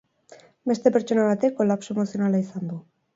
Beste 0.71 0.91
pertsona 0.95 1.25
batek 1.27 1.53
kolapso 1.59 1.93
emozionala 1.97 2.41
izan 2.45 2.65
du. 2.73 2.79